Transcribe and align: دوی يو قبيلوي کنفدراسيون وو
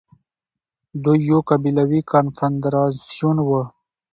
دوی 1.03 1.19
يو 1.29 1.39
قبيلوي 1.49 2.01
کنفدراسيون 2.11 3.37
وو 3.47 3.61